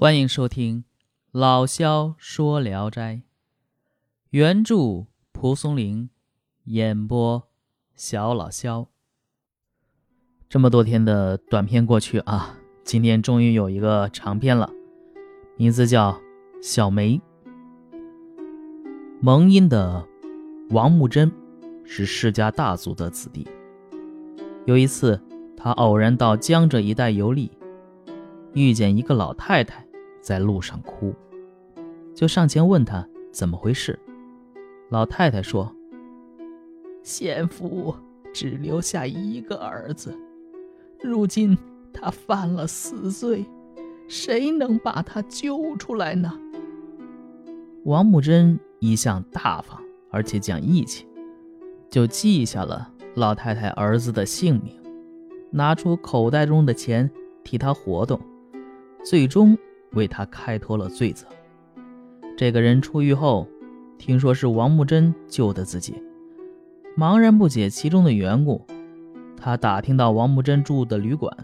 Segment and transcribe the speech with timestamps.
[0.00, 0.82] 欢迎收听
[1.32, 3.14] 《老萧说聊斋》，
[4.30, 6.08] 原著蒲松龄，
[6.66, 7.48] 演播
[7.96, 8.86] 小老萧。
[10.48, 14.70] 这么多天的短片过去啊，今天终于有一个长篇了，
[15.56, 16.12] 名字叫
[16.62, 17.18] 《小梅》。
[19.20, 20.06] 蒙阴的
[20.70, 21.32] 王木真
[21.84, 23.44] 是世家大族的子弟。
[24.64, 25.20] 有一次，
[25.56, 27.50] 他偶然到江浙一带游历，
[28.52, 29.87] 遇见一个老太太。
[30.28, 31.14] 在路上哭，
[32.14, 33.98] 就上前问他怎么回事。
[34.90, 35.74] 老太太说
[37.02, 37.96] ：“先夫
[38.30, 40.14] 只留下一个儿子，
[41.02, 41.56] 如今
[41.94, 43.46] 他犯了死罪，
[44.06, 46.38] 谁能把他救出来呢？”
[47.84, 51.06] 王木真一向大方，而且讲义气，
[51.88, 54.74] 就记下了老太太儿子的姓名，
[55.50, 57.10] 拿出口袋中的钱
[57.42, 58.20] 替他活动，
[59.02, 59.56] 最终。
[59.92, 61.26] 为他开脱了罪责。
[62.36, 63.48] 这个人出狱后，
[63.98, 66.02] 听说是王木真救的自己，
[66.96, 68.64] 茫然不解其中的缘故。
[69.36, 71.36] 他打听到王木真住的旅馆，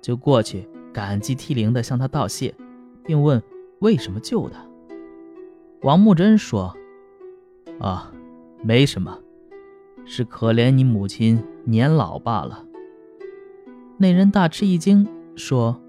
[0.00, 2.54] 就过去感激涕零地向他道谢，
[3.04, 3.42] 并问
[3.80, 4.60] 为什么救他。
[5.82, 6.74] 王木真说
[7.80, 8.12] ：“啊，
[8.62, 9.18] 没什么，
[10.04, 12.64] 是可怜你母亲年老罢了。”
[13.96, 15.80] 那人大吃一惊，说。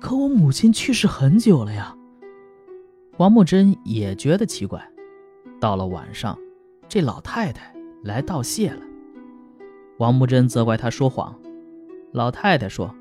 [0.00, 1.94] 可我母亲去世很久了呀。
[3.18, 4.82] 王木真也觉得奇怪。
[5.60, 6.38] 到了晚上，
[6.88, 8.80] 这老太太来道谢了。
[9.98, 11.38] 王木真责怪她说谎。
[12.12, 12.92] 老太太说：“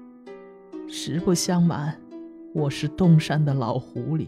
[0.88, 1.98] 实不相瞒，
[2.54, 4.28] 我是东山的老狐狸。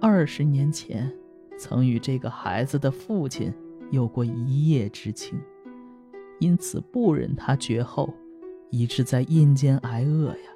[0.00, 1.12] 二十年前，
[1.58, 3.52] 曾与这个孩子的父亲
[3.90, 5.38] 有过一夜之情，
[6.40, 8.12] 因此不忍他绝后，
[8.70, 10.50] 以致在阴间挨饿呀。”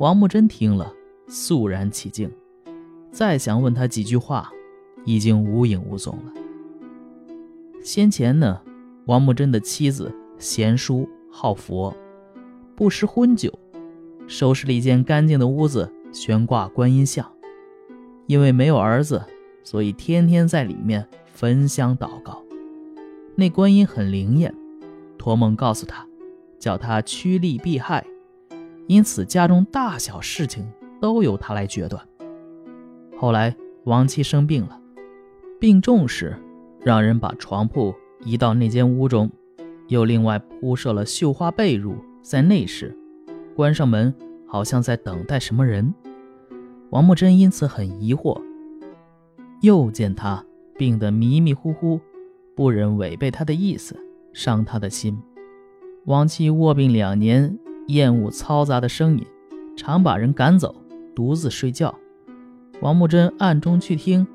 [0.00, 0.90] 王木真听了，
[1.26, 2.30] 肃然起敬，
[3.12, 4.50] 再想问他几句话，
[5.04, 6.32] 已经无影无踪了。
[7.82, 8.62] 先前呢，
[9.04, 11.94] 王木真的妻子贤淑好佛，
[12.74, 13.52] 不食荤酒，
[14.26, 17.30] 收拾了一间干净的屋子，悬挂观音像。
[18.26, 19.22] 因为没有儿子，
[19.62, 22.42] 所以天天在里面焚香祷告。
[23.34, 24.54] 那观音很灵验，
[25.18, 26.06] 托梦告诉他，
[26.58, 28.02] 叫他趋利避害。
[28.90, 30.68] 因此，家中大小事情
[31.00, 32.04] 都由他来决断。
[33.16, 34.80] 后来，亡妻生病了，
[35.60, 36.36] 病重时，
[36.80, 39.30] 让人把床铺移到那间屋中，
[39.86, 42.92] 又另外铺设了绣花被褥在内室，
[43.54, 44.12] 关上门，
[44.44, 45.94] 好像在等待什么人。
[46.90, 48.42] 王木真因此很疑惑，
[49.62, 50.44] 又见他
[50.76, 52.00] 病得迷迷糊糊，
[52.56, 53.96] 不忍违背他的意思，
[54.32, 55.16] 伤他的心。
[56.06, 57.56] 亡妻卧病两年。
[57.88, 59.26] 厌恶嘈杂的声音，
[59.76, 60.74] 常把人赶走，
[61.14, 61.94] 独自睡觉。
[62.80, 64.26] 王木真暗中去听，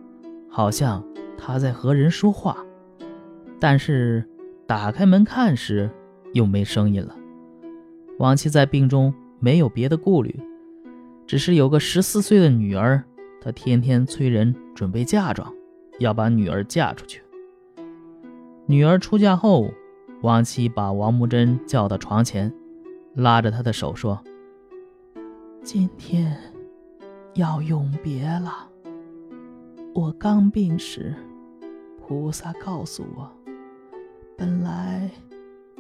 [0.50, 1.04] 好像
[1.38, 2.58] 他在和人说话，
[3.60, 4.28] 但是
[4.68, 5.90] 打开门看时，
[6.34, 7.16] 又没声音了。
[8.20, 10.40] 王妻在病中没有别的顾虑，
[11.26, 13.04] 只是有个十四岁的女儿，
[13.42, 15.52] 她天天催人准备嫁妆，
[16.00, 17.22] 要把女儿嫁出去。
[18.68, 19.70] 女儿出嫁后，
[20.22, 22.54] 王妻把王木真叫到床前。
[23.16, 24.22] 拉着他的手说
[25.64, 26.38] ：“今天
[27.36, 28.70] 要永别了。
[29.94, 31.16] 我刚病时，
[31.98, 33.32] 菩萨告诉我，
[34.38, 35.10] 本来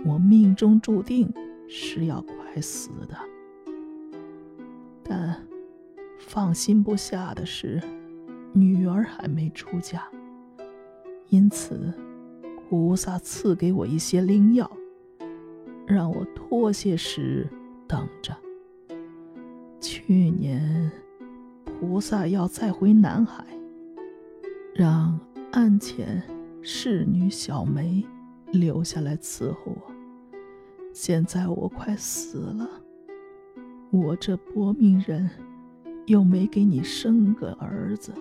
[0.05, 1.29] 我命中注定
[1.67, 3.17] 是要快死的。
[5.03, 5.45] 但
[6.17, 7.81] 放心不下的是，
[8.53, 10.03] 女儿还没出嫁，
[11.27, 11.93] 因此
[12.69, 14.71] 菩萨赐给我一些灵药。”
[15.85, 17.47] 让我脱些时
[17.87, 18.35] 等着。
[19.79, 20.91] 去年，
[21.63, 23.45] 菩萨要再回南海，
[24.73, 25.19] 让
[25.51, 26.23] 案前
[26.61, 28.03] 侍女小梅
[28.51, 29.93] 留下来伺候我。
[30.91, 32.67] 现在我快死了，
[33.91, 35.29] 我这薄命人
[36.07, 38.11] 又没给你生个儿子，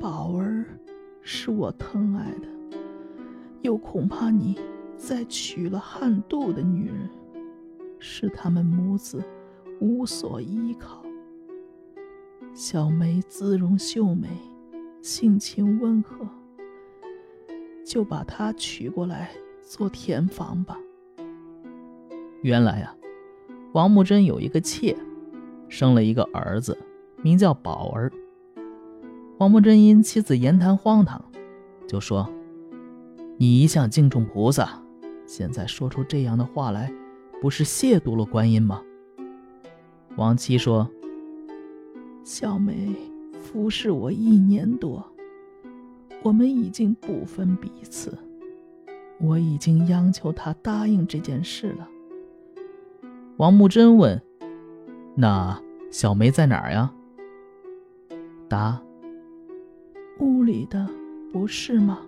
[0.00, 0.64] 宝儿
[1.20, 2.48] 是我疼爱的，
[3.62, 4.58] 又恐怕你。
[4.96, 7.08] 再娶了汉度的女人，
[7.98, 9.22] 使他们母子
[9.80, 11.02] 无所依靠。
[12.54, 14.28] 小梅姿容秀美，
[15.02, 16.26] 性情温和，
[17.84, 19.30] 就把她娶过来
[19.62, 20.78] 做田房吧。
[22.42, 22.96] 原来啊，
[23.72, 24.96] 王木真有一个妾，
[25.68, 26.76] 生了一个儿子，
[27.22, 28.10] 名叫宝儿。
[29.38, 31.22] 王木真因妻子言谈荒唐，
[31.86, 32.26] 就说
[33.36, 34.82] ：“你一向敬重菩萨。”
[35.26, 36.92] 现在说出这样的话来，
[37.40, 38.82] 不是亵渎了观音吗？
[40.16, 40.88] 王七说
[42.24, 42.94] ：“小梅
[43.40, 45.04] 服侍我一年多，
[46.22, 48.16] 我们已经不分彼此。
[49.18, 51.88] 我已经央求她答应这件事了。”
[53.36, 54.22] 王木真问
[55.14, 56.90] ：“那小梅在哪儿呀？”
[58.48, 58.80] 答
[60.20, 60.88] ：“屋里的，
[61.32, 61.98] 不是吗？”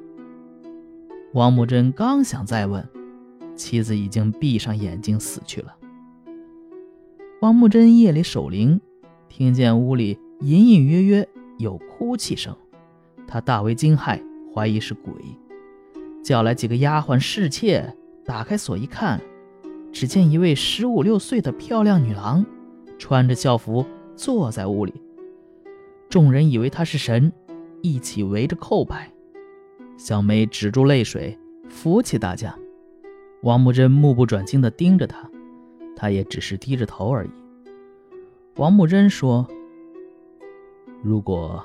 [1.35, 2.89] 王木真刚想再问，
[3.59, 5.77] 妻子已经闭上眼睛死去了。
[7.43, 8.81] 王木真夜里守灵，
[9.29, 11.29] 听见屋里隐隐约约
[11.59, 12.57] 有哭泣声，
[13.27, 14.23] 他大为惊骇，
[14.55, 15.13] 怀疑是鬼，
[16.23, 17.95] 叫来几个丫鬟侍妾，
[18.25, 19.21] 打开锁一看，
[19.93, 22.47] 只见一位十五六岁的漂亮女郎，
[22.99, 23.85] 穿着校服
[24.17, 24.95] 坐在屋里。
[26.09, 27.33] 众人以为她是神，
[27.83, 29.13] 一起围着叩拜。
[29.97, 31.39] 小梅止住泪水，
[31.69, 32.57] 扶起大家。
[33.43, 35.31] 王木真目不转睛地盯着他，
[35.95, 37.31] 他也只是低着头而已。
[38.57, 39.47] 王木真说
[41.03, 41.65] ：“如果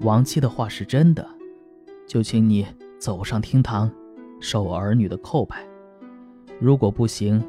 [0.00, 1.24] 王妻的话是真的，
[2.04, 2.66] 就请你
[2.98, 3.88] 走上厅堂，
[4.40, 5.64] 受儿女的叩拜。
[6.58, 7.40] 如果不行，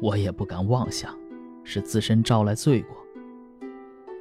[0.00, 1.16] 我也不敢妄想，
[1.62, 2.96] 是自身招来罪过。”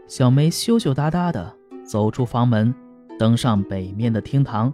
[0.06, 2.74] 小梅羞羞答答地走出房门，
[3.18, 4.72] 登上北面的厅堂。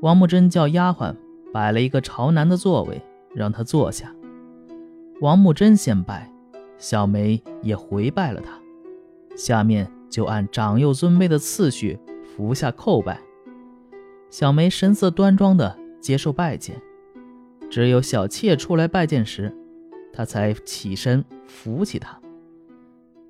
[0.00, 1.14] 王木真叫丫鬟
[1.54, 3.00] 摆了一个朝南的座位，
[3.32, 4.12] 让他坐下。
[5.20, 6.28] 王木真先拜，
[6.78, 8.58] 小梅也回拜了他。
[9.36, 13.20] 下面就按长幼尊卑的次序服下叩拜。
[14.30, 16.82] 小梅神色端庄地接受拜见，
[17.70, 19.56] 只有小妾出来拜见时，
[20.12, 22.18] 她才起身扶起她。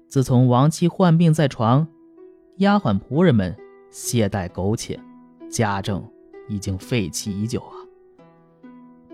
[0.08, 1.86] 自从王妻患病在床，
[2.56, 3.54] 丫鬟仆人们
[3.90, 4.98] 懈怠苟且，
[5.50, 6.02] 家政。
[6.46, 7.83] 已经废弃已久啊！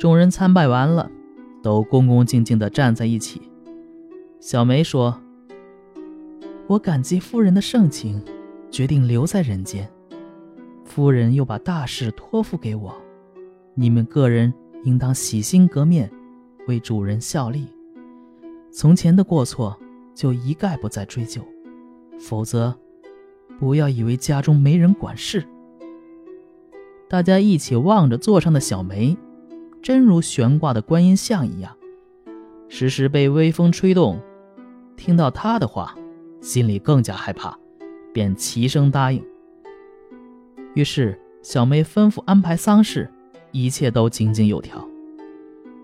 [0.01, 1.11] 众人参拜完了，
[1.63, 3.43] 都恭恭敬敬地站在一起。
[4.41, 5.21] 小梅说
[6.67, 8.25] ：“我感激夫人的盛情，
[8.71, 9.87] 决定留在人间。
[10.87, 12.97] 夫人又把大事托付给我，
[13.75, 14.51] 你们个人
[14.85, 16.11] 应当洗心革面，
[16.67, 17.67] 为主人效力。
[18.73, 19.79] 从前的过错
[20.15, 21.43] 就一概不再追究，
[22.19, 22.75] 否则，
[23.59, 25.47] 不要以为家中没人管事。”
[27.07, 29.15] 大家一起望着座上的小梅，
[29.83, 31.75] 真如悬挂的观音像一样，
[32.69, 34.21] 时时被微风吹动。
[34.97, 35.95] 听到他的话，
[36.41, 37.59] 心里更加害怕，
[38.13, 39.25] 便齐声答应。
[40.75, 43.11] 于是小梅吩咐安排丧事，
[43.51, 44.87] 一切都井井有条。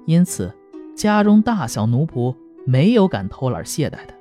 [0.05, 0.53] 因此，
[0.95, 2.35] 家中大小奴仆
[2.67, 4.15] 没有敢偷懒懈怠的。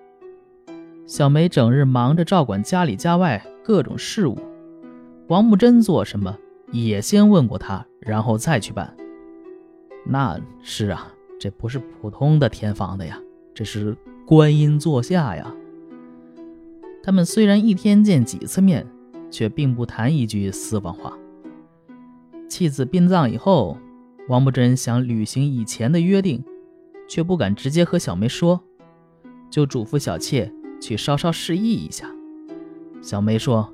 [1.06, 4.38] 小梅整日忙着照管家里家外各种事务，
[5.28, 6.38] 王木真做什么？
[6.72, 8.96] 也先问过他，然后再去办。
[10.06, 13.20] 那是啊，这不是普通的填房的呀，
[13.54, 15.54] 这是观音座下呀。
[17.04, 18.86] 他们虽然一天见几次面，
[19.30, 21.18] 却并不谈一句私房话。
[22.48, 23.78] 妻子殡葬以后，
[24.30, 26.44] 王木真想履行以前的约定，
[27.08, 28.62] 却不敢直接和小梅说，
[29.50, 32.10] 就嘱咐小妾去稍稍示意一下。
[33.02, 33.72] 小梅说。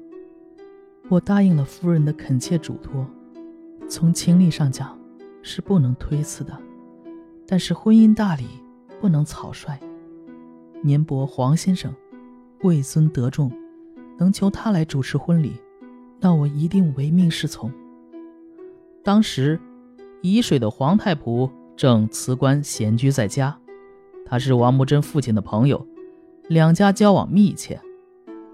[1.10, 3.06] 我答应了夫人的恳切嘱托，
[3.90, 4.98] 从情理上讲
[5.42, 6.58] 是不能推辞的，
[7.48, 8.46] 但是婚姻大礼
[9.00, 9.80] 不能草率。
[10.82, 11.94] 年伯黄先生
[12.64, 13.52] 位尊得重，
[14.18, 15.54] 能求他来主持婚礼，
[16.20, 17.72] 那我一定唯命是从。
[19.04, 19.60] 当时，
[20.22, 23.58] 沂水的黄太仆正辞官闲居在家，
[24.26, 25.86] 他是王木真父亲的朋友，
[26.48, 27.80] 两家交往密切。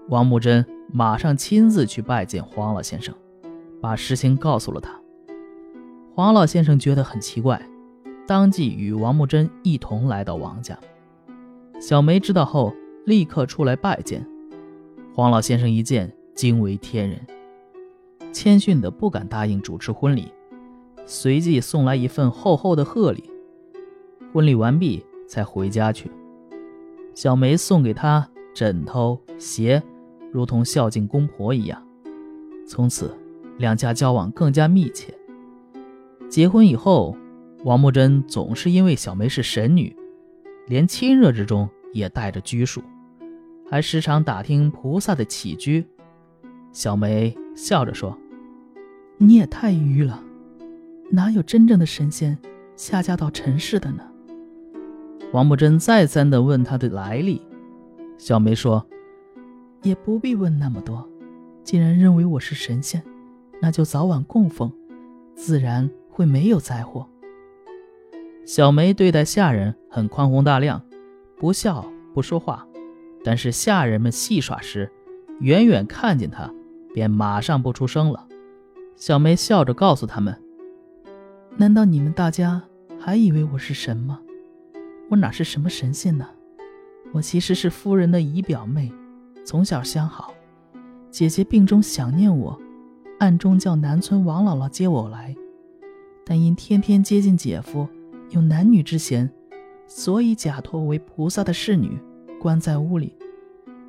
[0.08, 0.64] 王木真。
[0.90, 3.14] 马上亲自去拜见黄老先生，
[3.78, 4.97] 把实情告诉了他。
[6.18, 7.62] 黄老先生觉得很奇怪，
[8.26, 10.76] 当即与王木真一同来到王家。
[11.80, 12.74] 小梅知道后，
[13.06, 14.26] 立刻出来拜见。
[15.14, 17.24] 黄老先生一见，惊为天人，
[18.32, 20.32] 谦逊的不敢答应主持婚礼，
[21.06, 23.22] 随即送来一份厚厚的贺礼。
[24.32, 26.10] 婚礼完毕，才回家去。
[27.14, 29.80] 小梅送给他枕头、鞋。
[30.32, 31.80] 如同孝敬公婆一样，
[32.66, 33.16] 从此
[33.56, 35.14] 两家交往更加密切。
[36.28, 37.16] 结婚以后，
[37.64, 39.94] 王木真总是因为小梅是神女，
[40.66, 42.82] 连亲热之中也带着拘束，
[43.68, 45.84] 还时常打听菩萨的起居。
[46.72, 48.16] 小梅笑着说
[49.16, 50.22] ：“你也太迂了，
[51.10, 52.36] 哪有真正的神仙
[52.76, 54.02] 下嫁到尘世的呢？”
[55.32, 57.40] 王木真再三地问她的来历，
[58.18, 58.86] 小梅说。
[59.84, 61.08] 也不必问那么多，
[61.62, 63.00] 既然认为我是神仙，
[63.62, 64.72] 那就早晚供奉，
[65.36, 67.08] 自然会没有灾祸。
[68.44, 70.82] 小梅对待下人很宽宏大量，
[71.36, 72.66] 不笑不说话，
[73.22, 74.90] 但是下人们戏耍时，
[75.38, 76.52] 远远看见他，
[76.92, 78.26] 便马上不出声了。
[78.96, 80.36] 小梅笑着告诉他们
[81.56, 82.60] ：“难道你们大家
[82.98, 84.20] 还以为我是神吗？
[85.08, 86.28] 我哪是什么神仙呢？
[87.12, 88.92] 我其实是夫人的姨表妹，
[89.44, 90.34] 从小相好。
[91.12, 92.60] 姐姐病中想念我，
[93.20, 95.32] 暗中叫南村王姥姥接我来，
[96.28, 97.88] 但因天天接近姐夫，
[98.28, 99.28] 有男女之嫌。”
[99.88, 101.98] 所以假托为菩萨的侍女，
[102.38, 103.16] 关在屋里。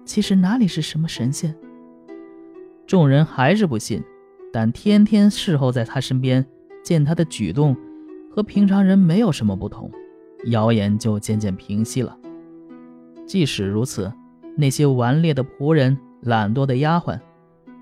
[0.06, 1.54] 其实哪里是什么神仙？
[2.88, 4.02] 众人还是不信，
[4.54, 6.46] 但天天侍候在他身边，
[6.82, 7.76] 见他的举动
[8.34, 9.92] 和平常人没有什么不同，
[10.46, 12.18] 谣言就渐渐平息了。
[13.28, 14.10] 即使如此，
[14.56, 17.20] 那些顽劣的仆人、懒惰的丫鬟，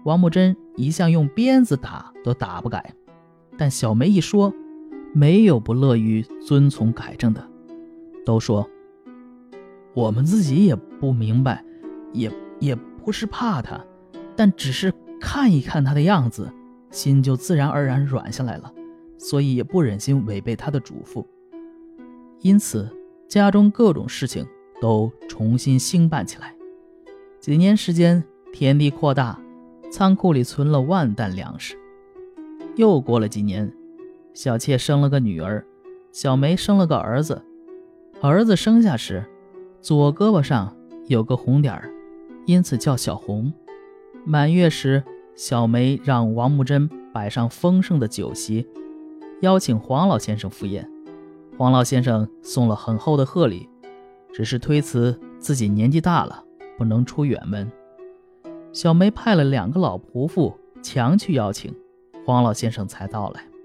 [0.05, 2.95] 王木真一向用鞭子打都打不改。
[3.57, 4.53] 但小梅一说，
[5.13, 7.45] 没有不乐于遵从改正的。
[8.25, 8.69] 都说，
[9.93, 11.63] 我们自己也不明白，
[12.13, 13.83] 也也不是怕他，
[14.35, 16.51] 但只是看一看他的样子，
[16.91, 18.71] 心就自然而然软下来了，
[19.17, 21.25] 所以也不忍心违背他的嘱咐。
[22.41, 22.87] 因此，
[23.27, 24.45] 家中各种事情
[24.79, 26.53] 都重新兴办起来。
[27.39, 28.23] 几年时间，
[28.53, 29.39] 田地扩大，
[29.89, 31.75] 仓库里存了万担粮食。
[32.77, 33.73] 又过了几年，
[34.35, 35.65] 小妾生了个女儿，
[36.11, 37.41] 小梅生了个儿子。
[38.21, 39.25] 儿子生下时，
[39.81, 40.75] 左胳膊上
[41.07, 41.91] 有个红点儿，
[42.45, 43.51] 因此叫小红。
[44.25, 45.03] 满月时，
[45.35, 48.67] 小梅让王木真摆上丰盛的酒席，
[49.41, 50.87] 邀请黄老先生赴宴。
[51.57, 53.67] 黄老先生送了很厚的贺礼，
[54.31, 56.43] 只是推辞自己年纪大了，
[56.77, 57.71] 不能出远门。
[58.71, 61.73] 小梅派了两个老仆妇强去邀请，
[62.27, 63.56] 黄老先生才到来。